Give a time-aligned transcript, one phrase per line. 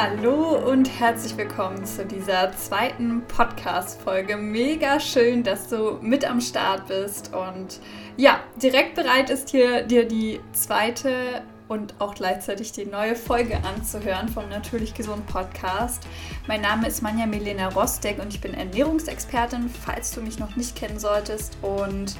[0.00, 4.36] Hallo und herzlich willkommen zu dieser zweiten Podcast-Folge.
[4.36, 7.80] Mega schön, dass du mit am Start bist und
[8.16, 14.28] ja, direkt bereit ist hier dir die zweite und auch gleichzeitig die neue Folge anzuhören
[14.28, 16.04] vom Natürlich Gesund Podcast.
[16.46, 20.76] Mein Name ist Manja Milena Rostek und ich bin Ernährungsexpertin, falls du mich noch nicht
[20.76, 22.14] kennen solltest und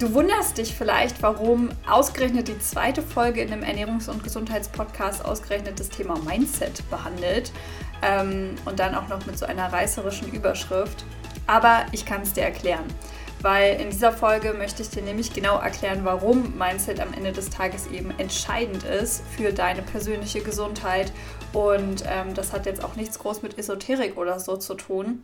[0.00, 5.78] Du wunderst dich vielleicht, warum ausgerechnet die zweite Folge in dem Ernährungs- und Gesundheitspodcast ausgerechnet
[5.78, 7.52] das Thema Mindset behandelt
[8.02, 11.04] ähm, und dann auch noch mit so einer reißerischen Überschrift.
[11.46, 12.86] Aber ich kann es dir erklären,
[13.40, 17.50] weil in dieser Folge möchte ich dir nämlich genau erklären, warum Mindset am Ende des
[17.50, 21.12] Tages eben entscheidend ist für deine persönliche Gesundheit.
[21.52, 25.22] Und ähm, das hat jetzt auch nichts groß mit Esoterik oder so zu tun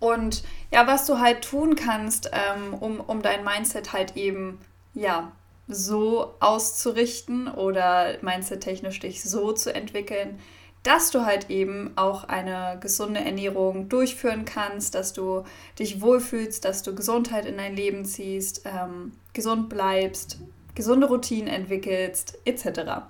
[0.00, 4.58] und ja, was du halt tun kannst, ähm, um, um dein Mindset halt eben,
[4.94, 5.32] ja,
[5.68, 10.38] so auszurichten oder mindset-technisch dich so zu entwickeln,
[10.82, 15.42] dass du halt eben auch eine gesunde Ernährung durchführen kannst, dass du
[15.78, 20.38] dich wohlfühlst, dass du Gesundheit in dein Leben ziehst, ähm, gesund bleibst,
[20.76, 23.02] gesunde Routinen entwickelst, etc.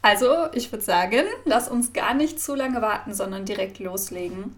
[0.00, 4.56] Also, ich würde sagen, lass uns gar nicht zu lange warten, sondern direkt loslegen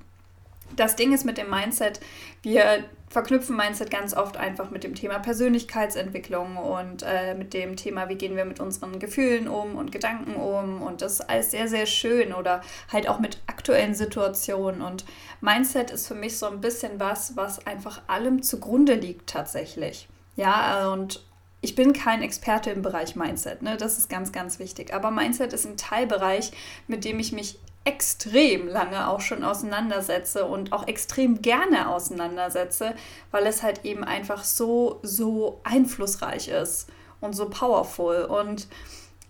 [0.77, 2.01] das Ding ist mit dem Mindset,
[2.43, 8.09] wir verknüpfen Mindset ganz oft einfach mit dem Thema Persönlichkeitsentwicklung und äh, mit dem Thema,
[8.09, 10.83] wie gehen wir mit unseren Gefühlen um und Gedanken um.
[10.83, 12.61] Und das ist alles sehr, sehr schön oder
[12.93, 14.83] halt auch mit aktuellen Situationen.
[14.83, 15.05] Und
[15.41, 20.09] Mindset ist für mich so ein bisschen was, was einfach allem zugrunde liegt tatsächlich.
[20.37, 21.25] Ja, und
[21.61, 23.79] ich bin kein Experte im Bereich Mindset, ne?
[23.79, 24.93] das ist ganz, ganz wichtig.
[24.93, 26.51] Aber Mindset ist ein Teilbereich,
[26.89, 32.95] mit dem ich mich extrem lange auch schon auseinandersetze und auch extrem gerne auseinandersetze,
[33.31, 36.89] weil es halt eben einfach so, so einflussreich ist
[37.21, 38.23] und so powerful.
[38.25, 38.69] Und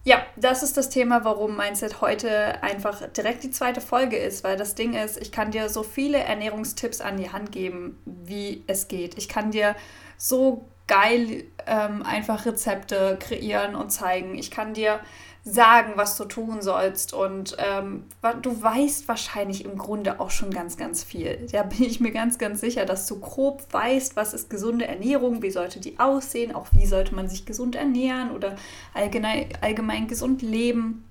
[0.05, 4.57] ja, das ist das Thema, warum Mindset heute einfach direkt die zweite Folge ist, weil
[4.57, 8.87] das Ding ist, ich kann dir so viele Ernährungstipps an die Hand geben, wie es
[8.87, 9.17] geht.
[9.19, 9.75] Ich kann dir
[10.17, 14.35] so geil ähm, einfach Rezepte kreieren und zeigen.
[14.35, 15.01] Ich kann dir
[15.45, 17.13] sagen, was du tun sollst.
[17.13, 18.05] Und ähm,
[18.41, 21.47] du weißt wahrscheinlich im Grunde auch schon ganz, ganz viel.
[21.53, 25.43] Da bin ich mir ganz, ganz sicher, dass du grob weißt, was ist gesunde Ernährung,
[25.43, 28.57] wie sollte die aussehen, auch wie sollte man sich gesund ernähren oder
[28.95, 31.05] allgemein, allgemein gesund leben.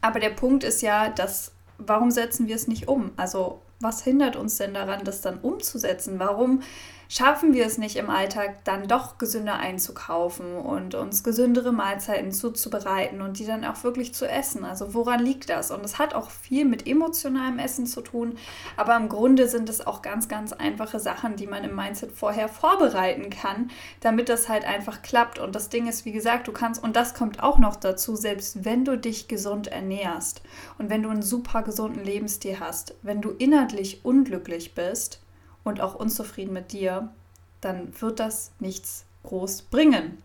[0.00, 3.12] Aber der Punkt ist ja, dass warum setzen wir es nicht um?
[3.16, 6.18] Also was hindert uns denn daran, das dann umzusetzen?
[6.18, 6.62] Warum
[7.10, 13.20] schaffen wir es nicht im Alltag, dann doch gesünder einzukaufen und uns gesündere Mahlzeiten zuzubereiten
[13.20, 14.64] und die dann auch wirklich zu essen?
[14.64, 15.72] Also woran liegt das?
[15.72, 18.38] Und es hat auch viel mit emotionalem Essen zu tun,
[18.76, 22.48] aber im Grunde sind es auch ganz, ganz einfache Sachen, die man im Mindset vorher
[22.48, 25.40] vorbereiten kann, damit das halt einfach klappt.
[25.40, 28.64] Und das Ding ist, wie gesagt, du kannst, und das kommt auch noch dazu, selbst
[28.64, 30.42] wenn du dich gesund ernährst
[30.78, 35.19] und wenn du einen super gesunden Lebensstil hast, wenn du innerlich unglücklich bist
[35.64, 37.10] und auch unzufrieden mit dir,
[37.60, 40.22] dann wird das nichts groß bringen.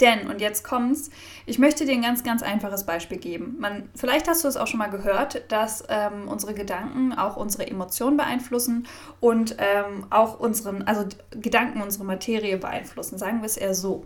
[0.00, 1.10] Denn, und jetzt kommt's,
[1.46, 3.56] ich möchte dir ein ganz, ganz einfaches Beispiel geben.
[3.58, 7.66] Man, vielleicht hast du es auch schon mal gehört, dass ähm, unsere Gedanken auch unsere
[7.66, 8.86] Emotionen beeinflussen
[9.20, 13.16] und ähm, auch unseren, also Gedanken unsere Materie beeinflussen.
[13.16, 14.04] Sagen wir es eher so.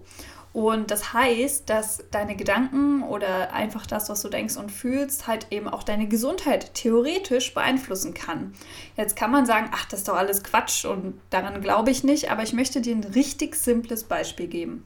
[0.52, 5.46] Und das heißt, dass deine Gedanken oder einfach das, was du denkst und fühlst, halt
[5.50, 8.52] eben auch deine Gesundheit theoretisch beeinflussen kann.
[8.96, 12.32] Jetzt kann man sagen, ach, das ist doch alles Quatsch und daran glaube ich nicht,
[12.32, 14.84] aber ich möchte dir ein richtig simples Beispiel geben.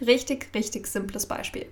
[0.00, 1.66] Richtig, richtig simples Beispiel.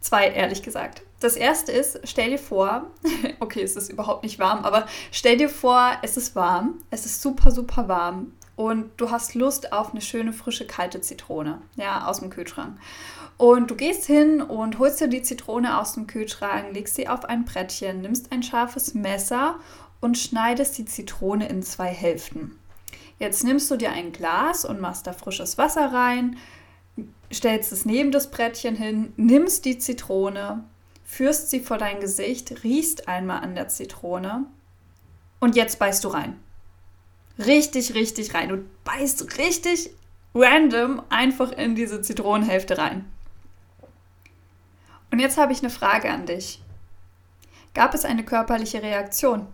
[0.00, 1.02] Zwei, ehrlich gesagt.
[1.20, 2.90] Das erste ist, stell dir vor,
[3.38, 7.22] okay, es ist überhaupt nicht warm, aber stell dir vor, es ist warm, es ist
[7.22, 12.20] super, super warm und du hast Lust auf eine schöne, frische, kalte Zitrone, ja, aus
[12.20, 12.78] dem Kühlschrank.
[13.38, 17.24] Und du gehst hin und holst dir die Zitrone aus dem Kühlschrank, legst sie auf
[17.24, 19.56] ein Brettchen, nimmst ein scharfes Messer
[20.00, 22.58] und schneidest die Zitrone in zwei Hälften.
[23.18, 26.36] Jetzt nimmst du dir ein Glas und machst da frisches Wasser rein,
[27.32, 30.64] stellst es neben das Brettchen hin, nimmst die Zitrone,
[31.04, 34.44] führst sie vor dein Gesicht, riechst einmal an der Zitrone
[35.40, 36.41] und jetzt beißt du rein
[37.38, 38.48] richtig, richtig rein.
[38.48, 39.90] Du beißt richtig
[40.34, 43.10] random einfach in diese Zitronenhälfte rein.
[45.10, 46.62] Und jetzt habe ich eine Frage an dich.
[47.74, 49.46] Gab es eine körperliche Reaktion?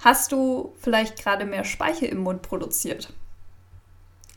[0.00, 3.12] Hast du vielleicht gerade mehr Speichel im Mund produziert?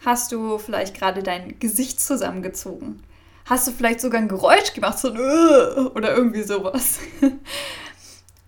[0.03, 3.03] Hast du vielleicht gerade dein Gesicht zusammengezogen?
[3.45, 6.99] Hast du vielleicht sogar ein Geräusch gemacht, so ein oder irgendwie sowas?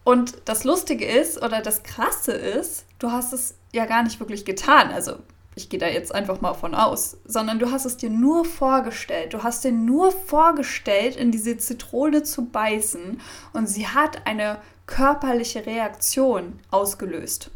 [0.04, 4.46] Und das Lustige ist oder das Krasse ist, du hast es ja gar nicht wirklich
[4.46, 4.92] getan.
[4.92, 5.18] Also
[5.56, 9.34] ich gehe da jetzt einfach mal von aus, sondern du hast es dir nur vorgestellt.
[9.34, 13.22] Du hast dir nur vorgestellt, in diese Zitrone zu beißen
[13.54, 17.52] und sie hat eine körperliche Reaktion ausgelöst.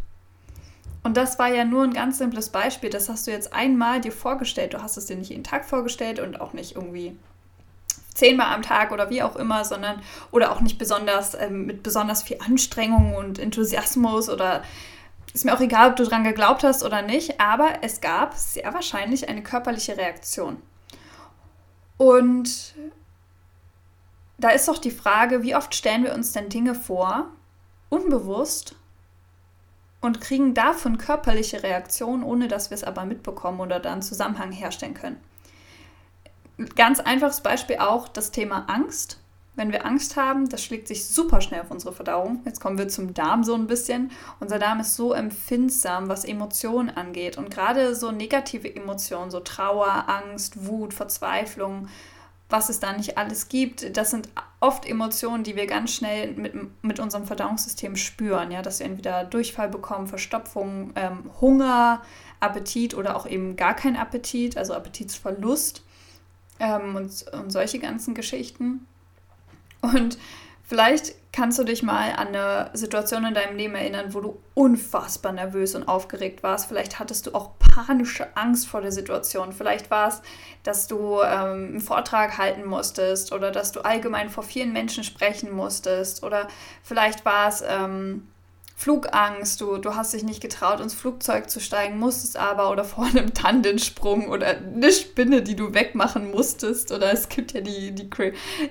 [1.03, 2.89] Und das war ja nur ein ganz simples Beispiel.
[2.89, 4.73] Das hast du jetzt einmal dir vorgestellt.
[4.73, 7.17] Du hast es dir nicht jeden Tag vorgestellt und auch nicht irgendwie
[8.18, 12.24] zehnmal am Tag oder wie auch immer, sondern oder auch nicht besonders ähm, mit besonders
[12.24, 14.64] viel Anstrengung und Enthusiasmus oder
[15.34, 18.74] ist mir auch egal, ob du daran geglaubt hast oder nicht, aber es gab sehr
[18.74, 20.62] wahrscheinlich eine körperliche Reaktion.
[21.98, 22.75] Und
[24.38, 27.28] da ist doch die Frage, wie oft stellen wir uns denn Dinge vor,
[27.90, 28.75] unbewusst,
[30.00, 34.52] und kriegen davon körperliche Reaktionen, ohne dass wir es aber mitbekommen oder da einen Zusammenhang
[34.52, 35.19] herstellen können.
[36.75, 39.19] Ganz einfaches Beispiel auch das Thema Angst.
[39.56, 42.42] Wenn wir Angst haben, das schlägt sich super schnell auf unsere Verdauung.
[42.45, 44.12] Jetzt kommen wir zum Darm so ein bisschen.
[44.39, 47.38] Unser Darm ist so empfindsam, was Emotionen angeht.
[47.38, 51.88] Und gerade so negative Emotionen, so Trauer, Angst, Wut, Verzweiflung,
[52.50, 56.54] was es da nicht alles gibt, das sind oft Emotionen, die wir ganz schnell mit,
[56.83, 58.51] mit unserem Verdauungssystem spüren.
[58.51, 58.62] Ja?
[58.62, 62.04] Dass wir entweder Durchfall bekommen, Verstopfung, ähm, Hunger,
[62.39, 65.83] Appetit oder auch eben gar kein Appetit, also Appetitsverlust
[66.59, 68.88] ähm, und, und solche ganzen Geschichten.
[69.81, 70.18] Und
[70.63, 75.31] vielleicht kannst du dich mal an eine Situation in deinem Leben erinnern, wo du unfassbar
[75.31, 76.68] nervös und aufgeregt warst.
[76.68, 79.54] Vielleicht hattest du auch panische Angst vor der Situation.
[79.54, 80.21] Vielleicht war es,
[80.63, 85.51] dass du ähm, einen Vortrag halten musstest oder dass du allgemein vor vielen Menschen sprechen
[85.51, 86.24] musstest.
[86.24, 86.48] Oder
[86.81, 87.63] vielleicht war es...
[87.68, 88.27] Ähm,
[88.79, 93.06] Flugangst, du, du hast dich nicht getraut, ins Flugzeug zu steigen, musstest aber oder vor
[93.06, 96.91] einem Tandensprung oder eine Spinne, die du wegmachen musstest.
[96.91, 98.07] Oder es gibt ja die, die,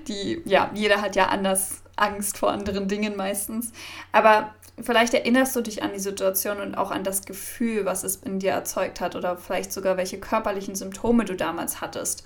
[0.07, 3.73] die, ja, jeder hat ja anders Angst vor anderen Dingen meistens.
[4.13, 8.15] Aber vielleicht erinnerst du dich an die Situation und auch an das Gefühl, was es
[8.15, 12.23] in dir erzeugt hat oder vielleicht sogar welche körperlichen Symptome du damals hattest.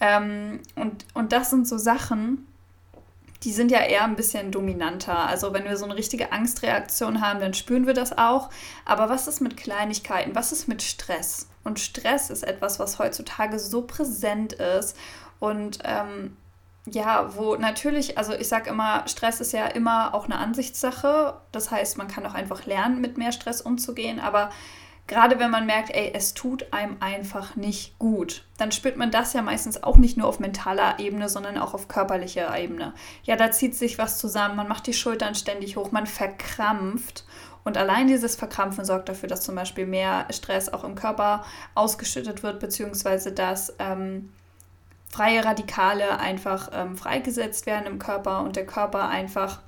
[0.00, 2.44] Ähm, und, und das sind so Sachen,
[3.42, 5.18] die sind ja eher ein bisschen dominanter.
[5.18, 8.50] Also wenn wir so eine richtige Angstreaktion haben, dann spüren wir das auch.
[8.84, 10.34] Aber was ist mit Kleinigkeiten?
[10.34, 11.48] Was ist mit Stress?
[11.64, 14.96] Und Stress ist etwas, was heutzutage so präsent ist
[15.38, 16.36] und ähm,
[16.86, 21.34] ja, wo natürlich, also ich sage immer, Stress ist ja immer auch eine Ansichtssache.
[21.52, 24.18] Das heißt, man kann auch einfach lernen, mit mehr Stress umzugehen.
[24.18, 24.50] Aber
[25.10, 29.32] Gerade wenn man merkt, ey, es tut einem einfach nicht gut, dann spürt man das
[29.32, 32.94] ja meistens auch nicht nur auf mentaler Ebene, sondern auch auf körperlicher Ebene.
[33.24, 37.24] Ja, da zieht sich was zusammen, man macht die Schultern ständig hoch, man verkrampft.
[37.64, 42.44] Und allein dieses Verkrampfen sorgt dafür, dass zum Beispiel mehr Stress auch im Körper ausgeschüttet
[42.44, 44.32] wird, beziehungsweise dass ähm,
[45.10, 49.58] freie Radikale einfach ähm, freigesetzt werden im Körper und der Körper einfach,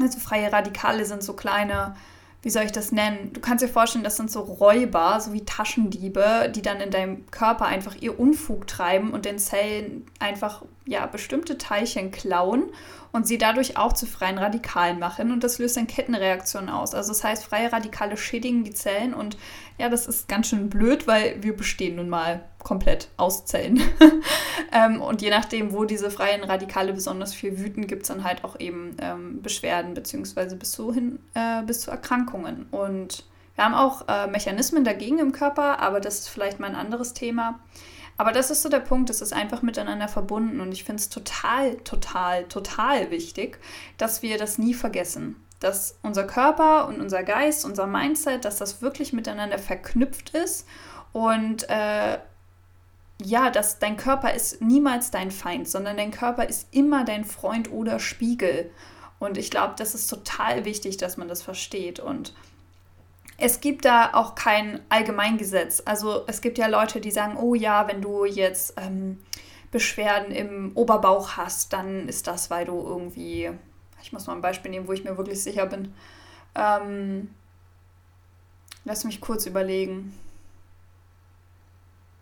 [0.00, 1.94] also freie Radikale sind so kleine
[2.42, 3.32] wie soll ich das nennen?
[3.32, 7.30] Du kannst dir vorstellen, das sind so Räuber, so wie Taschendiebe, die dann in deinem
[7.30, 12.64] Körper einfach ihr Unfug treiben und den Zellen einfach ja bestimmte Teilchen klauen
[13.12, 16.94] und sie dadurch auch zu freien Radikalen machen und das löst dann Kettenreaktionen aus.
[16.94, 19.36] Also das heißt, freie Radikale schädigen die Zellen und
[19.78, 23.80] ja, das ist ganz schön blöd, weil wir bestehen nun mal komplett aus Zellen.
[24.72, 28.44] ähm, und je nachdem, wo diese freien Radikale besonders viel wüten, gibt es dann halt
[28.44, 32.66] auch eben ähm, Beschwerden beziehungsweise bis, zu hin, äh, bis zu Erkrankungen.
[32.70, 33.24] Und
[33.54, 37.14] wir haben auch äh, Mechanismen dagegen im Körper, aber das ist vielleicht mal ein anderes
[37.14, 37.60] Thema.
[38.16, 41.08] Aber das ist so der Punkt, es ist einfach miteinander verbunden und ich finde es
[41.08, 43.58] total, total, total wichtig,
[43.96, 45.36] dass wir das nie vergessen.
[45.62, 50.66] Dass unser Körper und unser Geist, unser Mindset, dass das wirklich miteinander verknüpft ist
[51.12, 52.18] und äh,
[53.24, 57.70] ja, dass dein Körper ist niemals dein Feind, sondern dein Körper ist immer dein Freund
[57.70, 58.70] oder Spiegel.
[59.18, 62.00] Und ich glaube, das ist total wichtig, dass man das versteht.
[62.00, 62.34] Und
[63.38, 65.82] es gibt da auch kein Allgemeingesetz.
[65.84, 69.18] Also es gibt ja Leute, die sagen, oh ja, wenn du jetzt ähm,
[69.70, 73.50] Beschwerden im Oberbauch hast, dann ist das, weil du irgendwie,
[74.02, 75.94] ich muss mal ein Beispiel nehmen, wo ich mir wirklich sicher bin.
[76.54, 77.30] Ähm,
[78.84, 80.12] lass mich kurz überlegen.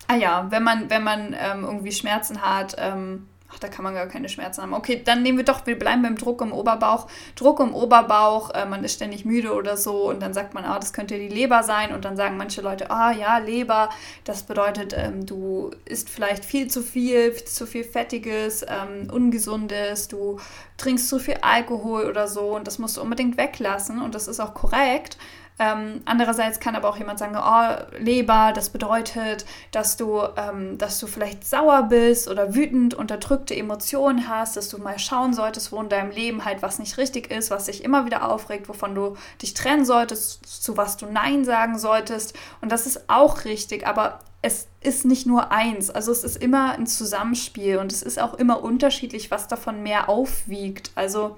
[0.07, 3.29] Ah ja, wenn man, wenn man ähm, irgendwie Schmerzen hat, ähm,
[3.61, 4.75] da kann man gar keine Schmerzen haben.
[4.75, 7.07] Okay, dann nehmen wir doch, wir bleiben beim Druck im Oberbauch.
[7.37, 10.79] Druck im Oberbauch, äh, man ist ständig müde oder so und dann sagt man, ah,
[10.79, 13.91] das könnte die Leber sein und dann sagen manche Leute, ah ja, Leber,
[14.25, 20.09] das bedeutet, ähm, du isst vielleicht viel zu viel, viel zu viel Fettiges, ähm, Ungesundes,
[20.09, 20.39] du
[20.77, 24.41] trinkst zu viel Alkohol oder so und das musst du unbedingt weglassen und das ist
[24.41, 25.19] auch korrekt.
[25.61, 30.99] Ähm, andererseits kann aber auch jemand sagen, oh, Leber, das bedeutet, dass du, ähm, dass
[30.99, 35.83] du vielleicht sauer bist oder wütend, unterdrückte Emotionen hast, dass du mal schauen solltest, wo
[35.83, 39.19] in deinem Leben halt was nicht richtig ist, was sich immer wieder aufregt, wovon du
[39.43, 42.35] dich trennen solltest, zu was du Nein sagen solltest.
[42.63, 45.91] Und das ist auch richtig, aber es ist nicht nur eins.
[45.91, 50.09] Also es ist immer ein Zusammenspiel und es ist auch immer unterschiedlich, was davon mehr
[50.09, 50.91] aufwiegt.
[50.95, 51.37] Also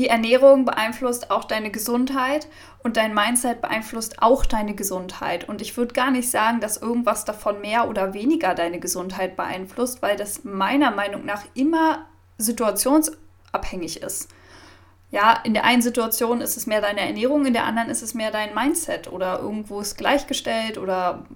[0.00, 2.48] die Ernährung beeinflusst auch deine Gesundheit
[2.82, 5.46] und dein Mindset beeinflusst auch deine Gesundheit.
[5.46, 10.00] Und ich würde gar nicht sagen, dass irgendwas davon mehr oder weniger deine Gesundheit beeinflusst,
[10.00, 12.06] weil das meiner Meinung nach immer
[12.38, 14.30] situationsabhängig ist.
[15.10, 18.14] Ja, in der einen Situation ist es mehr deine Ernährung, in der anderen ist es
[18.14, 21.26] mehr dein Mindset oder irgendwo ist gleichgestellt oder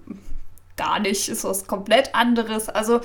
[0.75, 2.67] gar nicht, ist was komplett anderes.
[2.67, 3.01] Also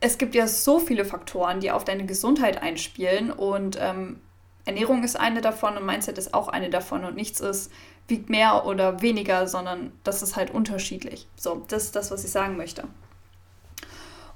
[0.00, 4.20] es gibt ja so viele Faktoren, die auf deine Gesundheit einspielen und ähm,
[4.64, 7.70] Ernährung ist eine davon und Mindset ist auch eine davon und nichts ist,
[8.08, 11.26] wiegt mehr oder weniger, sondern das ist halt unterschiedlich.
[11.36, 12.84] So, das ist das, was ich sagen möchte.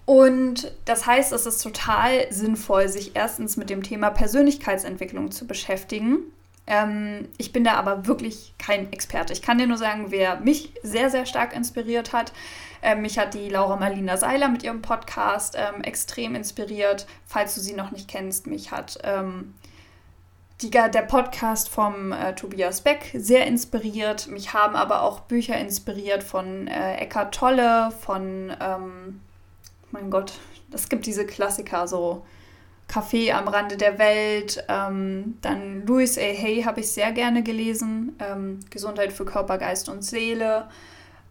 [0.04, 6.18] Und das heißt, es ist total sinnvoll, sich erstens mit dem Thema Persönlichkeitsentwicklung zu beschäftigen.
[6.68, 9.32] Ähm, ich bin da aber wirklich kein Experte.
[9.32, 12.32] Ich kann dir nur sagen, wer mich sehr, sehr stark inspiriert hat.
[12.82, 17.06] Ähm, mich hat die Laura Marlina Seiler mit ihrem Podcast ähm, extrem inspiriert.
[17.26, 19.54] Falls du sie noch nicht kennst, mich hat ähm,
[20.62, 24.28] die, der Podcast vom äh, Tobias Beck sehr inspiriert.
[24.28, 29.20] Mich haben aber auch Bücher inspiriert von äh, Eckhart Tolle, von, ähm,
[29.90, 30.34] mein Gott,
[30.72, 32.24] es gibt diese Klassiker, so
[32.88, 34.64] Café am Rande der Welt.
[34.68, 36.20] Ähm, dann Louis A.
[36.20, 38.16] Hay habe ich sehr gerne gelesen.
[38.18, 40.68] Ähm, Gesundheit für Körper, Geist und Seele.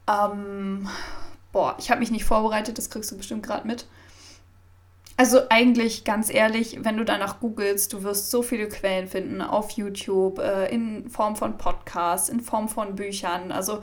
[0.07, 0.87] Ähm,
[1.51, 3.87] boah, ich habe mich nicht vorbereitet, das kriegst du bestimmt gerade mit.
[5.17, 9.71] Also eigentlich ganz ehrlich, wenn du danach googelst, du wirst so viele Quellen finden auf
[9.71, 13.53] YouTube, äh, in Form von Podcasts, in Form von Büchern.
[13.53, 13.79] Also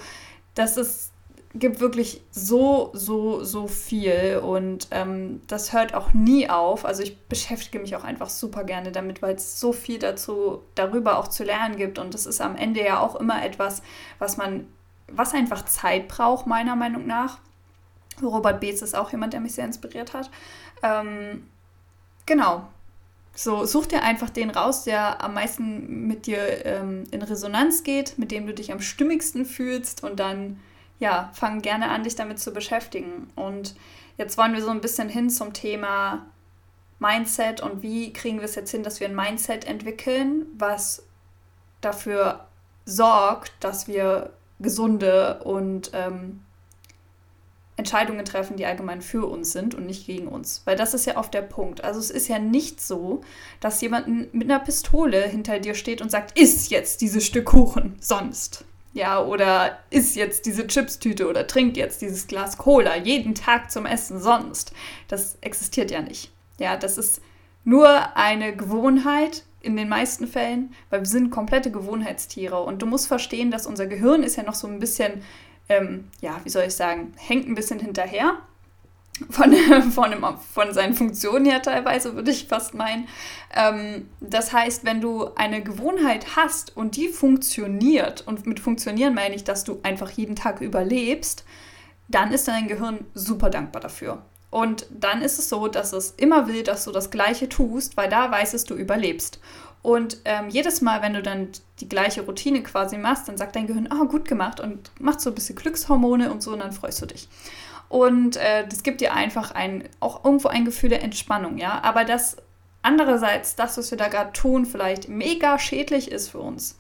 [0.54, 1.10] das ist,
[1.54, 6.84] gibt wirklich so, so, so viel und ähm, das hört auch nie auf.
[6.84, 11.18] Also ich beschäftige mich auch einfach super gerne damit, weil es so viel dazu, darüber
[11.18, 13.82] auch zu lernen gibt und das ist am Ende ja auch immer etwas,
[14.18, 14.66] was man,
[15.08, 17.38] was einfach Zeit braucht, meiner Meinung nach.
[18.22, 20.30] Robert Beetz ist auch jemand, der mich sehr inspiriert hat.
[20.82, 21.46] Ähm,
[22.26, 22.68] genau.
[23.34, 28.18] So, such dir einfach den raus, der am meisten mit dir ähm, in Resonanz geht,
[28.18, 30.60] mit dem du dich am stimmigsten fühlst und dann,
[30.98, 33.30] ja, fang gerne an, dich damit zu beschäftigen.
[33.34, 33.74] Und
[34.18, 36.26] jetzt wollen wir so ein bisschen hin zum Thema
[36.98, 41.04] Mindset und wie kriegen wir es jetzt hin, dass wir ein Mindset entwickeln, was
[41.80, 42.46] dafür
[42.84, 46.42] sorgt, dass wir gesunde und ähm,
[47.82, 50.62] Entscheidungen treffen, die allgemein für uns sind und nicht gegen uns.
[50.64, 51.82] Weil das ist ja oft der Punkt.
[51.82, 53.22] Also es ist ja nicht so,
[53.58, 57.96] dass jemand mit einer Pistole hinter dir steht und sagt, iss jetzt dieses Stück Kuchen,
[58.00, 58.64] sonst.
[58.94, 63.84] Ja, oder iss jetzt diese Chipstüte oder trink jetzt dieses Glas Cola jeden Tag zum
[63.84, 64.72] Essen, sonst.
[65.08, 66.30] Das existiert ja nicht.
[66.60, 67.20] Ja, das ist
[67.64, 72.62] nur eine Gewohnheit in den meisten Fällen, weil wir sind komplette Gewohnheitstiere.
[72.62, 75.22] Und du musst verstehen, dass unser Gehirn ist ja noch so ein bisschen
[75.72, 78.38] ähm, ja, wie soll ich sagen, hängt ein bisschen hinterher.
[79.30, 79.52] Von,
[79.92, 83.08] von, von seinen Funktionen her teilweise, würde ich fast meinen.
[83.54, 89.34] Ähm, das heißt, wenn du eine Gewohnheit hast und die funktioniert, und mit funktionieren meine
[89.34, 91.44] ich, dass du einfach jeden Tag überlebst,
[92.08, 94.22] dann ist dein Gehirn super dankbar dafür.
[94.50, 98.10] Und dann ist es so, dass es immer will, dass du das Gleiche tust, weil
[98.10, 99.40] da weiß es, du überlebst.
[99.82, 101.48] Und ähm, jedes Mal, wenn du dann
[101.80, 105.30] die gleiche Routine quasi machst, dann sagt dein Gehirn, oh, gut gemacht und macht so
[105.30, 107.28] ein bisschen Glückshormone und so und dann freust du dich.
[107.88, 111.82] Und äh, das gibt dir einfach ein, auch irgendwo ein Gefühl der Entspannung, ja.
[111.82, 112.36] Aber das
[112.82, 116.78] andererseits, das, was wir da gerade tun, vielleicht mega schädlich ist für uns.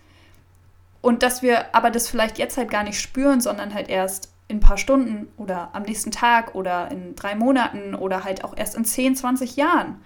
[1.00, 4.58] Und dass wir aber das vielleicht jetzt halt gar nicht spüren, sondern halt erst in
[4.58, 8.76] ein paar Stunden oder am nächsten Tag oder in drei Monaten oder halt auch erst
[8.76, 10.00] in 10, 20 Jahren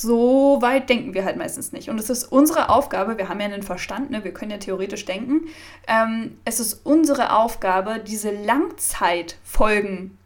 [0.00, 1.90] so weit denken wir halt meistens nicht.
[1.90, 4.22] Und es ist unsere Aufgabe, wir haben ja einen Verstand, ne?
[4.22, 5.48] wir können ja theoretisch denken,
[5.88, 10.16] ähm, es ist unsere Aufgabe, diese Langzeitfolgen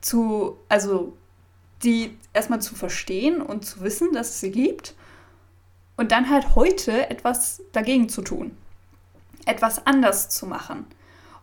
[0.00, 1.16] zu, also
[1.84, 4.96] die erstmal zu verstehen und zu wissen, dass es sie gibt
[5.96, 8.56] und dann halt heute etwas dagegen zu tun,
[9.46, 10.86] etwas anders zu machen.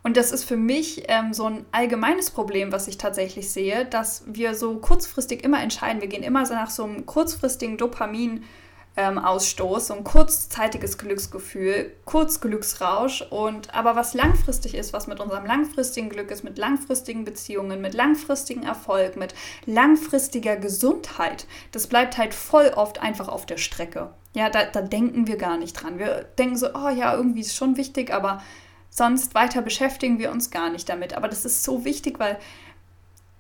[0.02, 4.24] Und das ist für mich ähm, so ein allgemeines Problem, was ich tatsächlich sehe, dass
[4.28, 6.02] wir so kurzfristig immer entscheiden.
[6.02, 8.44] Wir gehen immer nach so einem kurzfristigen Dopamin.
[8.96, 16.10] Ausstoß, so ein kurzzeitiges Glücksgefühl, Kurzglücksrausch und aber was langfristig ist, was mit unserem langfristigen
[16.10, 19.34] Glück ist, mit langfristigen Beziehungen, mit langfristigen Erfolg, mit
[19.66, 24.10] langfristiger Gesundheit, das bleibt halt voll oft einfach auf der Strecke.
[24.34, 25.98] Ja, da, da denken wir gar nicht dran.
[25.98, 28.44] Wir denken so, oh ja, irgendwie ist schon wichtig, aber
[28.90, 31.14] sonst weiter beschäftigen wir uns gar nicht damit.
[31.14, 32.38] Aber das ist so wichtig, weil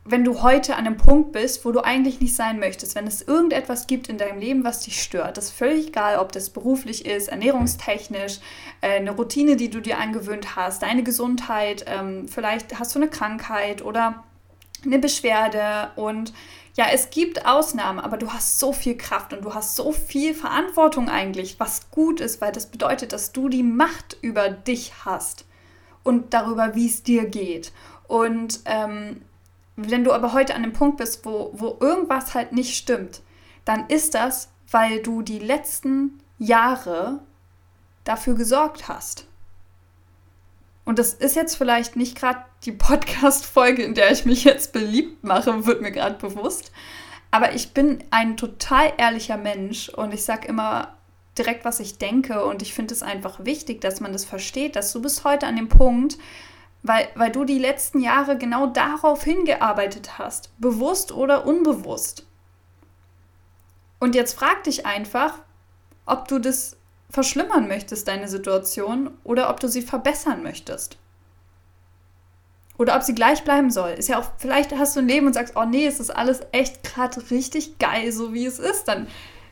[0.05, 3.21] wenn du heute an einem Punkt bist, wo du eigentlich nicht sein möchtest, wenn es
[3.21, 7.05] irgendetwas gibt in deinem Leben, was dich stört, das ist völlig egal, ob das beruflich
[7.05, 8.39] ist, ernährungstechnisch,
[8.81, 13.09] äh, eine Routine, die du dir angewöhnt hast, deine Gesundheit, ähm, vielleicht hast du eine
[13.09, 14.23] Krankheit oder
[14.83, 16.33] eine Beschwerde und
[16.79, 20.33] ja, es gibt Ausnahmen, aber du hast so viel Kraft und du hast so viel
[20.33, 25.43] Verantwortung eigentlich, was gut ist, weil das bedeutet, dass du die Macht über dich hast
[26.03, 27.73] und darüber, wie es dir geht.
[28.07, 29.23] Und ähm,
[29.75, 33.23] wenn du aber heute an dem Punkt bist, wo, wo irgendwas halt nicht stimmt,
[33.65, 37.19] dann ist das, weil du die letzten Jahre
[38.05, 39.25] dafür gesorgt hast.
[40.85, 45.23] Und das ist jetzt vielleicht nicht gerade die Podcast-Folge, in der ich mich jetzt beliebt
[45.23, 46.71] mache, wird mir gerade bewusst.
[47.31, 50.95] Aber ich bin ein total ehrlicher Mensch und ich sage immer
[51.37, 52.43] direkt, was ich denke.
[52.45, 55.55] Und ich finde es einfach wichtig, dass man das versteht, dass du bis heute an
[55.55, 56.17] dem Punkt,
[56.83, 62.25] weil, weil du die letzten Jahre genau darauf hingearbeitet hast, bewusst oder unbewusst.
[63.99, 65.39] Und jetzt frag dich einfach,
[66.05, 66.77] ob du das
[67.09, 70.97] verschlimmern möchtest, deine Situation, oder ob du sie verbessern möchtest.
[72.79, 73.89] Oder ob sie gleich bleiben soll.
[73.89, 76.39] Ist ja auch, vielleicht hast du ein Leben und sagst, oh nee, es ist alles
[76.53, 78.85] echt gerade richtig geil, so wie es ist.
[78.85, 79.07] Dann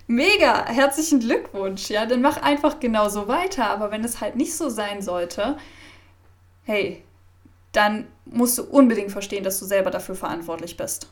[0.07, 2.05] mega, herzlichen Glückwunsch, ja.
[2.05, 3.69] Dann mach einfach genauso weiter.
[3.69, 5.57] Aber wenn es halt nicht so sein sollte,
[6.63, 7.03] hey,
[7.73, 11.11] dann musst du unbedingt verstehen, dass du selber dafür verantwortlich bist.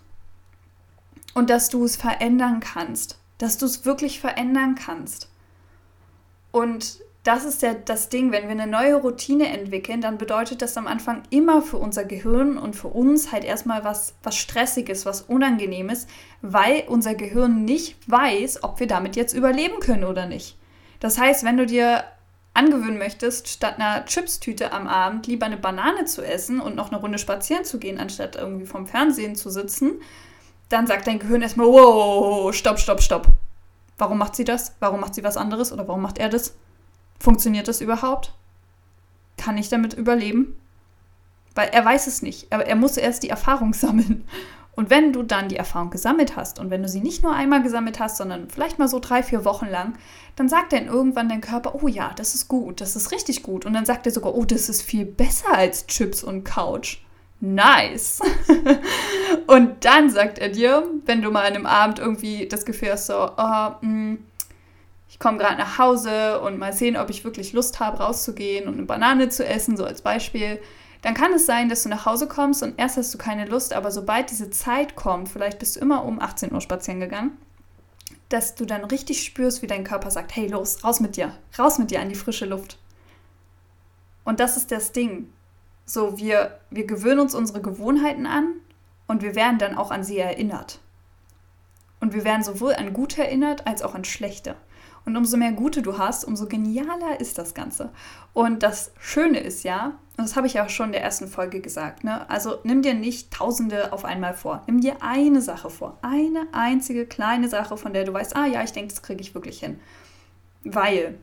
[1.33, 3.19] Und dass du es verändern kannst.
[3.39, 5.29] Dass du es wirklich verändern kannst.
[6.53, 10.77] Und das ist ja das Ding, wenn wir eine neue Routine entwickeln, dann bedeutet das
[10.77, 15.23] am Anfang immer für unser Gehirn und für uns halt erstmal was, was Stressiges, was
[15.23, 16.05] Unangenehmes,
[16.43, 20.55] weil unser Gehirn nicht weiß, ob wir damit jetzt überleben können oder nicht.
[20.99, 22.03] Das heißt, wenn du dir
[22.53, 27.01] angewöhnen möchtest, statt einer Chipstüte am Abend lieber eine Banane zu essen und noch eine
[27.01, 29.93] Runde spazieren zu gehen, anstatt irgendwie vom Fernsehen zu sitzen,
[30.69, 33.27] dann sagt dein Gehirn erstmal, wow, stopp, stopp, stopp.
[33.97, 34.75] Warum macht sie das?
[34.79, 35.73] Warum macht sie was anderes?
[35.73, 36.53] Oder warum macht er das?
[37.19, 38.33] Funktioniert das überhaupt?
[39.37, 40.55] Kann ich damit überleben?
[41.53, 42.51] Weil er weiß es nicht.
[42.51, 44.25] Aber er muss erst die Erfahrung sammeln.
[44.75, 47.63] Und wenn du dann die Erfahrung gesammelt hast und wenn du sie nicht nur einmal
[47.63, 49.93] gesammelt hast, sondern vielleicht mal so drei, vier Wochen lang,
[50.35, 53.65] dann sagt dann irgendwann dein Körper, oh ja, das ist gut, das ist richtig gut.
[53.65, 56.97] Und dann sagt er sogar, oh, das ist viel besser als Chips und Couch
[57.39, 58.21] nice.
[59.47, 63.07] und dann sagt er dir, wenn du mal an einem Abend irgendwie das Gefühl hast,
[63.07, 64.25] so, oh, mh, hm,
[65.15, 68.73] ich komme gerade nach Hause und mal sehen, ob ich wirklich Lust habe, rauszugehen und
[68.73, 70.59] eine Banane zu essen, so als Beispiel,
[71.03, 73.71] dann kann es sein, dass du nach Hause kommst und erst hast du keine Lust,
[73.71, 77.37] aber sobald diese Zeit kommt, vielleicht bist du immer um 18 Uhr spazieren gegangen,
[78.27, 81.79] dass du dann richtig spürst, wie dein Körper sagt, hey, los, raus mit dir, raus
[81.79, 82.77] mit dir an die frische Luft.
[84.25, 85.29] Und das ist das Ding.
[85.85, 88.51] So, wir, wir gewöhnen uns unsere Gewohnheiten an
[89.07, 90.81] und wir werden dann auch an sie erinnert.
[92.01, 94.57] Und wir werden sowohl an gute erinnert als auch an schlechte.
[95.05, 97.91] Und umso mehr Gute du hast, umso genialer ist das Ganze.
[98.33, 101.61] Und das Schöne ist ja, und das habe ich ja schon in der ersten Folge
[101.61, 102.27] gesagt, ne?
[102.29, 104.63] also nimm dir nicht Tausende auf einmal vor.
[104.65, 105.97] Nimm dir eine Sache vor.
[106.01, 109.35] Eine einzige kleine Sache, von der du weißt, ah ja, ich denke, das kriege ich
[109.35, 109.79] wirklich hin.
[110.63, 111.19] Weil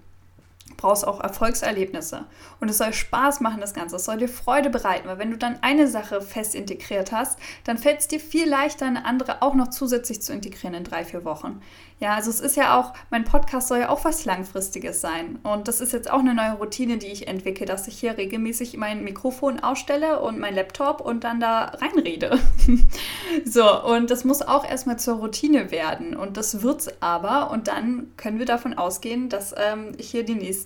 [0.76, 2.24] brauchst auch Erfolgserlebnisse.
[2.60, 3.96] Und es soll Spaß machen, das Ganze.
[3.96, 7.78] Es soll dir Freude bereiten, weil wenn du dann eine Sache fest integriert hast, dann
[7.78, 11.24] fällt es dir viel leichter, eine andere auch noch zusätzlich zu integrieren in drei, vier
[11.24, 11.60] Wochen.
[12.02, 15.38] Ja, also es ist ja auch, mein Podcast soll ja auch was Langfristiges sein.
[15.44, 18.76] Und das ist jetzt auch eine neue Routine, die ich entwickle, dass ich hier regelmäßig
[18.76, 22.40] mein Mikrofon ausstelle und mein Laptop und dann da reinrede.
[23.44, 26.16] so, und das muss auch erstmal zur Routine werden.
[26.16, 27.52] Und das wird es aber.
[27.52, 30.61] Und dann können wir davon ausgehen, dass ähm, ich hier die nächsten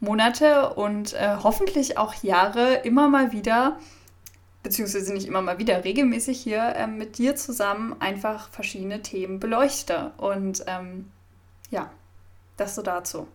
[0.00, 3.78] Monate und äh, hoffentlich auch Jahre immer mal wieder
[4.62, 10.12] beziehungsweise nicht immer mal wieder, regelmäßig hier ähm, mit dir zusammen einfach verschiedene Themen beleuchte.
[10.16, 11.10] Und ähm,
[11.70, 11.90] ja,
[12.56, 13.26] das so dazu.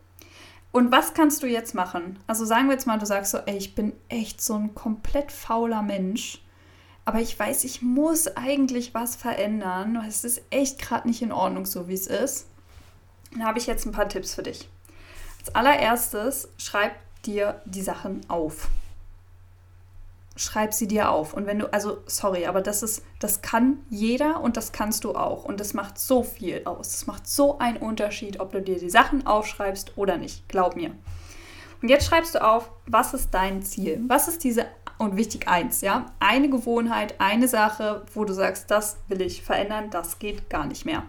[0.72, 2.20] Und was kannst du jetzt machen?
[2.28, 5.32] Also sagen wir jetzt mal, du sagst so, ey, ich bin echt so ein komplett
[5.32, 6.42] fauler Mensch,
[7.04, 10.04] aber ich weiß, ich muss eigentlich was verändern.
[10.08, 12.48] Es ist echt gerade nicht in Ordnung, so wie es ist.
[13.32, 14.70] Dann habe ich jetzt ein paar Tipps für dich.
[15.48, 16.94] Als allererstes, schreib
[17.26, 18.70] dir die Sachen auf
[20.40, 21.34] schreib sie dir auf.
[21.34, 25.16] Und wenn du, also sorry, aber das ist, das kann jeder und das kannst du
[25.16, 25.46] auch.
[25.46, 26.92] Und das macht so viel aus.
[26.92, 30.48] Das macht so einen Unterschied, ob du dir die Sachen aufschreibst oder nicht.
[30.48, 30.92] Glaub mir.
[31.82, 34.00] Und jetzt schreibst du auf, was ist dein Ziel?
[34.08, 34.68] Was ist diese,
[35.00, 39.90] und wichtig eins, ja, eine Gewohnheit, eine Sache, wo du sagst, das will ich verändern,
[39.90, 41.04] das geht gar nicht mehr.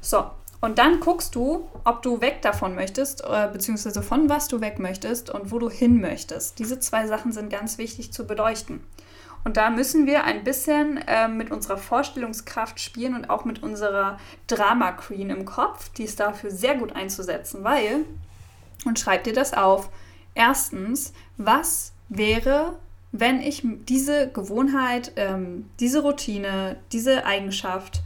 [0.00, 0.30] So,
[0.62, 4.78] Und dann guckst du, ob du weg davon möchtest, äh, beziehungsweise von was du weg
[4.78, 6.60] möchtest und wo du hin möchtest.
[6.60, 8.80] Diese zwei Sachen sind ganz wichtig zu beleuchten.
[9.42, 14.18] Und da müssen wir ein bisschen äh, mit unserer Vorstellungskraft spielen und auch mit unserer
[14.46, 15.88] Drama Queen im Kopf.
[15.94, 18.04] Die ist dafür sehr gut einzusetzen, weil,
[18.84, 19.90] und schreib dir das auf,
[20.36, 22.78] erstens, was wäre,
[23.10, 28.04] wenn ich diese Gewohnheit, ähm, diese Routine, diese Eigenschaft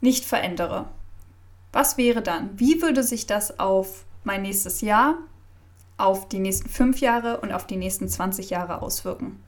[0.00, 0.86] nicht verändere?
[1.72, 2.50] Was wäre dann?
[2.58, 5.18] Wie würde sich das auf mein nächstes Jahr,
[5.96, 9.42] auf die nächsten fünf Jahre und auf die nächsten 20 Jahre auswirken?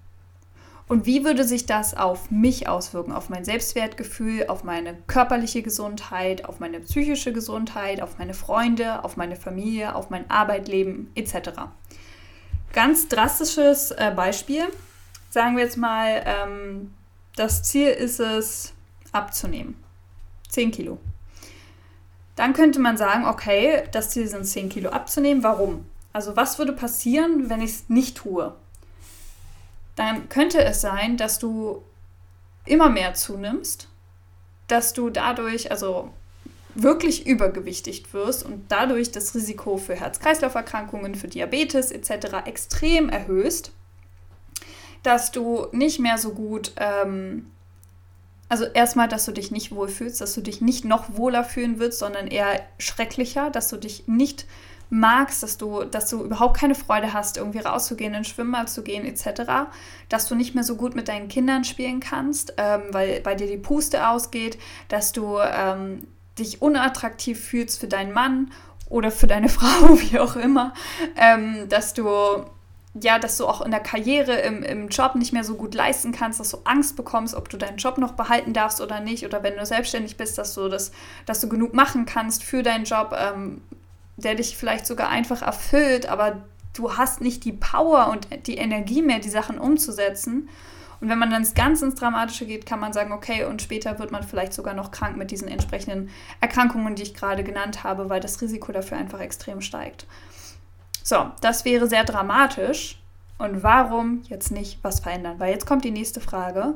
[0.91, 6.45] Und wie würde sich das auf mich auswirken, auf mein Selbstwertgefühl, auf meine körperliche Gesundheit,
[6.45, 11.51] auf meine psychische Gesundheit, auf meine Freunde, auf meine Familie, auf mein Arbeitleben etc.
[12.73, 14.65] Ganz drastisches äh, Beispiel.
[15.31, 16.93] Sagen wir jetzt mal, ähm,
[17.37, 18.73] das Ziel ist es,
[19.13, 19.77] abzunehmen.
[20.49, 20.99] 10 Kilo.
[22.37, 25.43] Dann könnte man sagen, okay, das Ziel sind 10 Kilo abzunehmen.
[25.43, 25.85] Warum?
[26.13, 28.55] Also was würde passieren, wenn ich es nicht tue?
[29.97, 31.83] Dann könnte es sein, dass du
[32.65, 33.89] immer mehr zunimmst,
[34.69, 36.11] dass du dadurch also
[36.75, 42.47] wirklich übergewichtig wirst und dadurch das Risiko für Herz-Kreislauf-Erkrankungen, für Diabetes etc.
[42.47, 43.73] extrem erhöhst,
[45.03, 47.51] dass du nicht mehr so gut ähm,
[48.51, 52.01] also erstmal, dass du dich nicht wohlfühlst, dass du dich nicht noch wohler fühlen wirst,
[52.01, 54.45] sondern eher schrecklicher, dass du dich nicht
[54.91, 59.07] magst, dass du, dass du überhaupt keine Freude hast, irgendwie rauszugehen, in Schwimmbad zu gehen,
[59.07, 59.71] etc.,
[60.09, 63.47] dass du nicht mehr so gut mit deinen Kindern spielen kannst, ähm, weil bei dir
[63.47, 64.59] die Puste ausgeht,
[64.89, 68.51] dass du ähm, dich unattraktiv fühlst für deinen Mann
[68.89, 70.75] oder für deine Frau, wie auch immer,
[71.17, 72.09] ähm, dass du
[72.95, 76.11] ja, dass du auch in der Karriere, im, im Job nicht mehr so gut leisten
[76.11, 79.43] kannst, dass du Angst bekommst, ob du deinen Job noch behalten darfst oder nicht, oder
[79.43, 80.91] wenn du selbstständig bist, dass du das,
[81.25, 83.61] dass du genug machen kannst für deinen Job, ähm,
[84.17, 86.43] der dich vielleicht sogar einfach erfüllt, aber
[86.75, 90.49] du hast nicht die Power und die Energie mehr, die Sachen umzusetzen.
[91.01, 94.11] Und wenn man dann ganz ins Dramatische geht, kann man sagen, okay, und später wird
[94.11, 98.21] man vielleicht sogar noch krank mit diesen entsprechenden Erkrankungen, die ich gerade genannt habe, weil
[98.21, 100.07] das Risiko dafür einfach extrem steigt.
[101.03, 103.01] So, das wäre sehr dramatisch.
[103.39, 105.39] Und warum jetzt nicht was verändern?
[105.39, 106.75] Weil jetzt kommt die nächste Frage.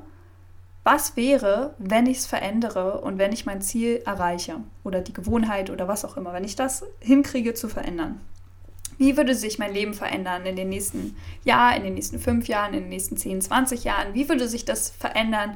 [0.83, 5.71] Was wäre, wenn ich es verändere und wenn ich mein Ziel erreiche oder die Gewohnheit
[5.71, 8.21] oder was auch immer, wenn ich das hinkriege zu verändern?
[8.99, 12.75] Wie würde sich mein Leben verändern in den nächsten Jahren, in den nächsten fünf Jahren,
[12.75, 14.15] in den nächsten 10, 20 Jahren?
[14.15, 15.55] Wie würde sich das verändern,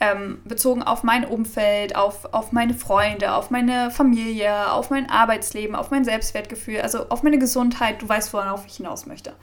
[0.00, 5.76] ähm, bezogen auf mein Umfeld, auf, auf meine Freunde, auf meine Familie, auf mein Arbeitsleben,
[5.76, 8.00] auf mein Selbstwertgefühl, also auf meine Gesundheit.
[8.00, 9.34] Du weißt, worauf ich hinaus möchte.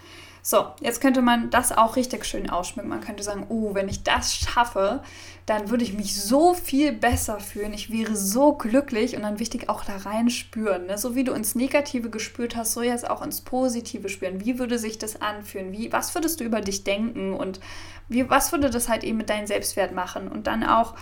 [0.49, 2.89] So, jetzt könnte man das auch richtig schön ausschmücken.
[2.89, 5.03] Man könnte sagen, oh, wenn ich das schaffe,
[5.45, 7.73] dann würde ich mich so viel besser fühlen.
[7.73, 10.85] Ich wäre so glücklich und dann wichtig auch da rein spüren.
[10.85, 10.97] Ne?
[10.97, 14.39] So wie du ins Negative gespürt hast, so jetzt auch ins Positive spüren.
[14.39, 15.73] Wie würde sich das anfühlen?
[15.73, 17.59] Wie, was würdest du über dich denken und
[18.07, 20.29] wie, was würde das halt eben mit deinem Selbstwert machen?
[20.29, 20.95] Und dann auch,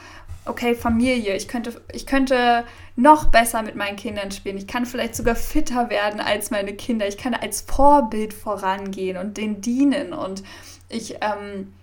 [0.46, 2.64] okay, Familie, ich könnte, ich könnte
[2.96, 4.58] noch besser mit meinen Kindern spielen.
[4.58, 7.08] Ich kann vielleicht sogar fitter werden als meine Kinder.
[7.08, 10.14] Ich kann als Vorbild vorangehen und denen dienen.
[10.14, 10.44] Und
[10.90, 11.74] ich, ähm,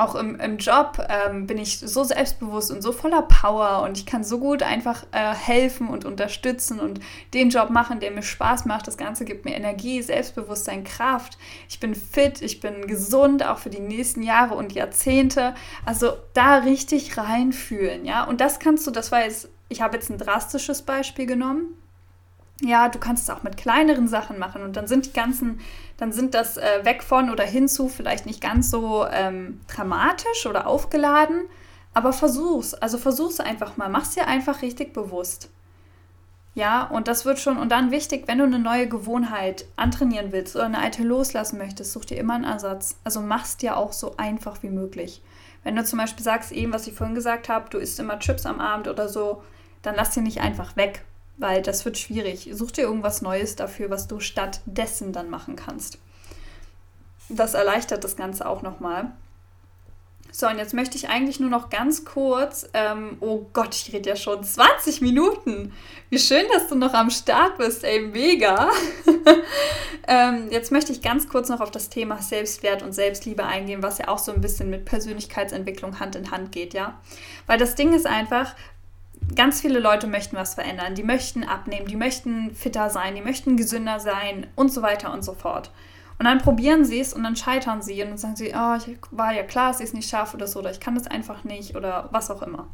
[0.00, 4.06] auch im, im Job ähm, bin ich so selbstbewusst und so voller Power und ich
[4.06, 7.00] kann so gut einfach äh, helfen und unterstützen und
[7.34, 8.86] den Job machen, der mir Spaß macht.
[8.86, 11.38] Das Ganze gibt mir Energie, Selbstbewusstsein, Kraft.
[11.68, 15.54] Ich bin fit, ich bin gesund, auch für die nächsten Jahre und Jahrzehnte.
[15.84, 18.24] Also da richtig reinfühlen, ja.
[18.24, 21.74] Und das kannst du, das war jetzt, ich habe jetzt ein drastisches Beispiel genommen,
[22.62, 25.60] ja, du kannst es auch mit kleineren Sachen machen und dann sind die ganzen,
[25.96, 30.66] dann sind das äh, weg von oder hinzu vielleicht nicht ganz so ähm, dramatisch oder
[30.66, 31.42] aufgeladen,
[31.94, 35.50] aber versuch's, also versuch's einfach mal, mach's dir einfach richtig bewusst.
[36.54, 40.56] Ja, und das wird schon, und dann wichtig, wenn du eine neue Gewohnheit antrainieren willst
[40.56, 42.98] oder eine alte loslassen möchtest, such dir immer einen Ersatz.
[43.04, 45.22] Also mach's dir auch so einfach wie möglich.
[45.62, 48.46] Wenn du zum Beispiel sagst, eben, was ich vorhin gesagt habe, du isst immer Chips
[48.46, 49.42] am Abend oder so,
[49.82, 51.04] dann lass sie nicht einfach weg,
[51.40, 52.50] weil das wird schwierig.
[52.52, 55.98] Such dir irgendwas Neues dafür, was du stattdessen dann machen kannst.
[57.28, 59.12] Das erleichtert das Ganze auch nochmal.
[60.32, 64.10] So, und jetzt möchte ich eigentlich nur noch ganz kurz, ähm, oh Gott, ich rede
[64.10, 65.72] ja schon 20 Minuten.
[66.08, 68.70] Wie schön, dass du noch am Start bist, ey, mega.
[70.06, 73.98] ähm, jetzt möchte ich ganz kurz noch auf das Thema Selbstwert und Selbstliebe eingehen, was
[73.98, 77.00] ja auch so ein bisschen mit Persönlichkeitsentwicklung Hand in Hand geht, ja.
[77.46, 78.54] Weil das Ding ist einfach,
[79.34, 80.94] ganz viele Leute möchten was verändern.
[80.94, 85.22] Die möchten abnehmen, die möchten fitter sein, die möchten gesünder sein und so weiter und
[85.22, 85.70] so fort.
[86.18, 88.98] Und dann probieren sie es und dann scheitern sie und dann sagen sie, oh, ich
[89.10, 91.76] war ja klar, ich es nicht schaffe oder so, oder ich kann das einfach nicht
[91.76, 92.68] oder was auch immer.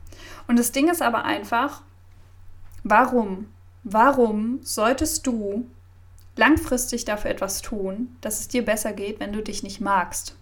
[0.48, 1.82] Und das Ding ist aber einfach,
[2.82, 3.46] warum
[3.86, 5.70] warum solltest du
[6.34, 10.35] langfristig dafür etwas tun, dass es dir besser geht, wenn du dich nicht magst?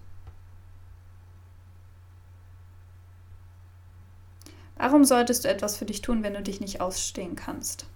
[4.85, 7.87] Warum solltest du etwas für dich tun, wenn du dich nicht ausstehen kannst?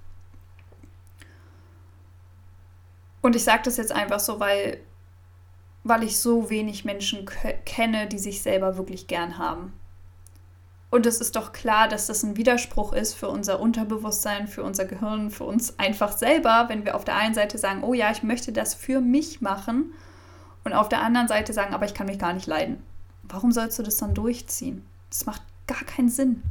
[3.20, 4.81] Und ich sage das jetzt einfach so, weil,
[5.85, 7.29] weil ich so wenig Menschen
[7.66, 9.74] kenne, die sich selber wirklich gern haben.
[10.88, 14.87] Und es ist doch klar, dass das ein Widerspruch ist für unser Unterbewusstsein, für unser
[14.87, 18.22] Gehirn, für uns einfach selber, wenn wir auf der einen Seite sagen, oh ja, ich
[18.22, 19.92] möchte das für mich machen
[20.64, 22.83] und auf der anderen Seite sagen, aber ich kann mich gar nicht leiden.
[23.24, 24.87] Warum sollst du das dann durchziehen?
[25.11, 26.42] Das macht gar keinen Sinn.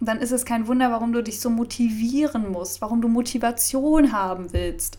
[0.00, 4.52] Dann ist es kein Wunder, warum du dich so motivieren musst, warum du Motivation haben
[4.52, 4.98] willst,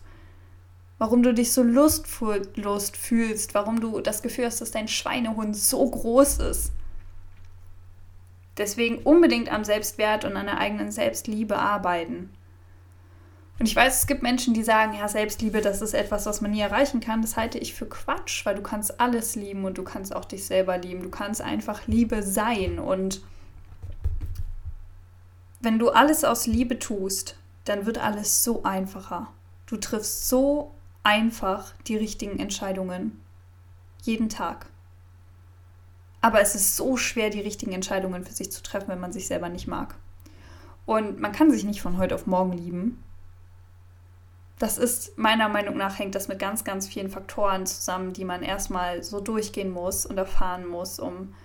[0.97, 5.87] warum du dich so lustlos fühlst, warum du das Gefühl hast, dass dein Schweinehund so
[5.87, 6.71] groß ist.
[8.57, 12.29] Deswegen unbedingt am Selbstwert und an der eigenen Selbstliebe arbeiten.
[13.59, 16.51] Und ich weiß, es gibt Menschen, die sagen, ja, Selbstliebe, das ist etwas, was man
[16.51, 17.21] nie erreichen kann.
[17.21, 20.45] Das halte ich für Quatsch, weil du kannst alles lieben und du kannst auch dich
[20.45, 21.01] selber lieben.
[21.01, 23.21] Du kannst einfach Liebe sein und
[25.67, 29.33] wenn du alles aus Liebe tust, dann wird alles so einfacher.
[29.65, 33.19] Du triffst so einfach die richtigen Entscheidungen.
[34.01, 34.67] Jeden Tag.
[36.21, 39.27] Aber es ist so schwer, die richtigen Entscheidungen für sich zu treffen, wenn man sich
[39.27, 39.95] selber nicht mag.
[40.85, 43.03] Und man kann sich nicht von heute auf morgen lieben.
[44.59, 48.41] Das ist meiner Meinung nach hängt das mit ganz, ganz vielen Faktoren zusammen, die man
[48.41, 51.35] erstmal so durchgehen muss und erfahren muss, um,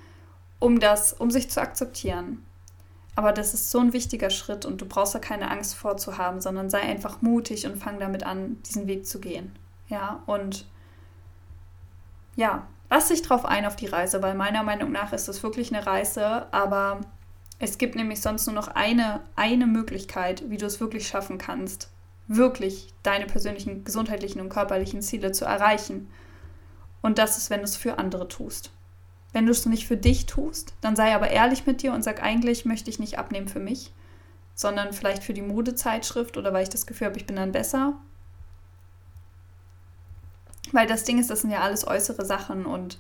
[0.61, 2.45] um das, um sich zu akzeptieren.
[3.15, 6.71] Aber das ist so ein wichtiger Schritt und du brauchst da keine Angst vorzuhaben, sondern
[6.71, 9.55] sei einfach mutig und fang damit an, diesen Weg zu gehen.
[9.89, 10.67] Ja, und
[12.37, 15.75] ja, lass dich drauf ein auf die Reise, weil meiner Meinung nach ist es wirklich
[15.75, 17.03] eine Reise, aber
[17.59, 21.91] es gibt nämlich sonst nur noch eine, eine Möglichkeit, wie du es wirklich schaffen kannst,
[22.29, 26.11] wirklich deine persönlichen gesundheitlichen und körperlichen Ziele zu erreichen.
[27.03, 28.73] Und das ist, wenn du es für andere tust.
[29.33, 32.23] Wenn du es nicht für dich tust, dann sei aber ehrlich mit dir und sag,
[32.23, 33.93] eigentlich möchte ich nicht abnehmen für mich,
[34.55, 37.95] sondern vielleicht für die Modezeitschrift oder weil ich das Gefühl habe, ich bin dann besser.
[40.73, 42.99] Weil das Ding ist, das sind ja alles äußere Sachen und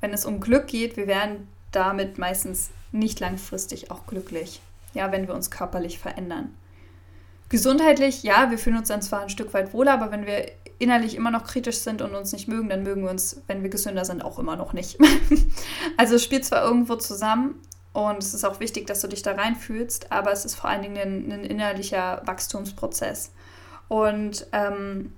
[0.00, 4.60] wenn es um Glück geht, wir werden damit meistens nicht langfristig auch glücklich.
[4.94, 6.54] Ja, wenn wir uns körperlich verändern.
[7.50, 10.46] Gesundheitlich, ja, wir fühlen uns dann zwar ein Stück weit wohler, aber wenn wir
[10.78, 13.70] innerlich immer noch kritisch sind und uns nicht mögen, dann mögen wir uns, wenn wir
[13.70, 14.98] gesünder sind, auch immer noch nicht.
[15.96, 17.56] also es spielt zwar irgendwo zusammen
[17.92, 20.82] und es ist auch wichtig, dass du dich da reinfühlst, aber es ist vor allen
[20.82, 23.32] Dingen ein, ein innerlicher Wachstumsprozess.
[23.88, 25.12] Und ähm,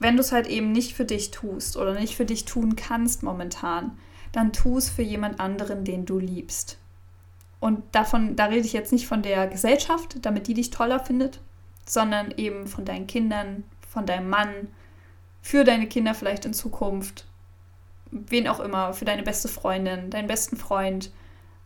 [0.00, 3.22] wenn du es halt eben nicht für dich tust oder nicht für dich tun kannst
[3.22, 3.96] momentan,
[4.32, 6.76] dann tu es für jemand anderen, den du liebst.
[7.60, 11.40] Und davon, da rede ich jetzt nicht von der Gesellschaft, damit die dich toller findet,
[11.88, 14.68] sondern eben von deinen Kindern, von deinem Mann,
[15.42, 17.26] für deine Kinder vielleicht in Zukunft,
[18.10, 21.10] wen auch immer, für deine beste Freundin, deinen besten Freund,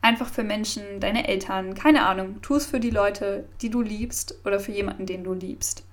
[0.01, 4.35] einfach für Menschen, deine Eltern, keine Ahnung, tu es für die Leute, die du liebst
[4.45, 5.85] oder für jemanden, den du liebst,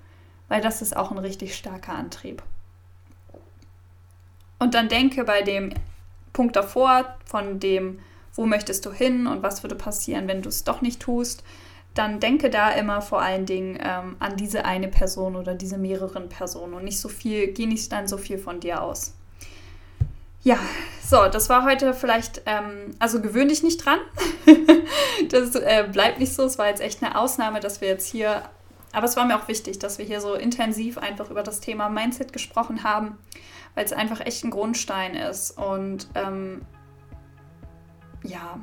[0.49, 2.43] weil das ist auch ein richtig starker Antrieb.
[4.59, 5.73] Und dann denke bei dem
[6.33, 8.01] Punkt davor, von dem,
[8.35, 11.43] wo möchtest du hin und was würde passieren, wenn du es doch nicht tust,
[11.95, 16.29] dann denke da immer vor allen Dingen ähm, an diese eine Person oder diese mehreren
[16.29, 19.15] Personen und nicht so viel, geh nicht dann so viel von dir aus.
[20.43, 20.59] Ja,
[21.05, 23.99] so, das war heute vielleicht, ähm, also gewöhn dich nicht dran.
[25.29, 26.45] das äh, bleibt nicht so.
[26.45, 28.43] Es war jetzt echt eine Ausnahme, dass wir jetzt hier,
[28.93, 31.91] aber es war mir auch wichtig, dass wir hier so intensiv einfach über das Thema
[31.91, 33.19] Mindset gesprochen haben,
[33.75, 35.59] weil es einfach echt ein Grundstein ist.
[35.59, 36.63] Und ähm,
[38.23, 38.59] ja,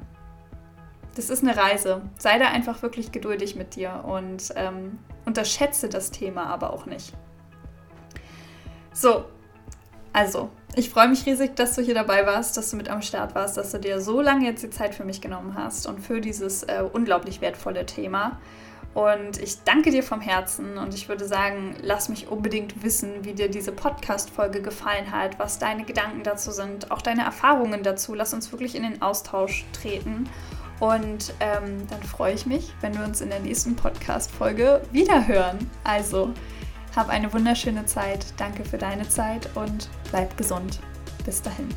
[1.17, 2.01] das ist eine Reise.
[2.17, 7.13] Sei da einfach wirklich geduldig mit dir und ähm, unterschätze das Thema aber auch nicht.
[8.93, 9.25] So,
[10.13, 13.35] also, ich freue mich riesig, dass du hier dabei warst, dass du mit am Start
[13.35, 16.21] warst, dass du dir so lange jetzt die Zeit für mich genommen hast und für
[16.21, 18.39] dieses äh, unglaublich wertvolle Thema.
[18.93, 23.33] Und ich danke dir vom Herzen und ich würde sagen, lass mich unbedingt wissen, wie
[23.33, 28.15] dir diese Podcast-Folge gefallen hat, was deine Gedanken dazu sind, auch deine Erfahrungen dazu.
[28.15, 30.27] Lass uns wirklich in den Austausch treten.
[30.79, 35.69] Und ähm, dann freue ich mich, wenn wir uns in der nächsten Podcast-Folge wiederhören.
[35.83, 36.33] Also,
[36.95, 38.25] hab eine wunderschöne Zeit.
[38.37, 40.79] Danke für deine Zeit und bleib gesund.
[41.25, 41.69] Bis dahin.